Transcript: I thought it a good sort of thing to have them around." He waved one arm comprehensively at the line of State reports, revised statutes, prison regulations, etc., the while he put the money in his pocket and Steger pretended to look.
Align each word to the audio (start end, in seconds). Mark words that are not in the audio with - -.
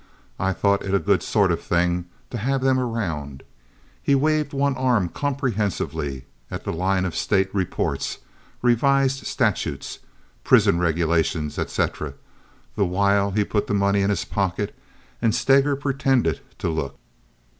I 0.39 0.51
thought 0.51 0.83
it 0.83 0.95
a 0.95 0.99
good 0.99 1.21
sort 1.21 1.51
of 1.51 1.61
thing 1.61 2.05
to 2.31 2.39
have 2.39 2.61
them 2.61 2.79
around." 2.79 3.43
He 4.01 4.15
waved 4.15 4.51
one 4.51 4.75
arm 4.75 5.09
comprehensively 5.09 6.25
at 6.49 6.63
the 6.63 6.73
line 6.73 7.05
of 7.05 7.15
State 7.15 7.53
reports, 7.53 8.17
revised 8.63 9.27
statutes, 9.27 9.99
prison 10.43 10.79
regulations, 10.79 11.59
etc., 11.59 12.15
the 12.75 12.83
while 12.83 13.29
he 13.29 13.43
put 13.43 13.67
the 13.67 13.75
money 13.75 14.01
in 14.01 14.09
his 14.09 14.25
pocket 14.25 14.73
and 15.21 15.35
Steger 15.35 15.75
pretended 15.75 16.39
to 16.57 16.69
look. 16.69 16.97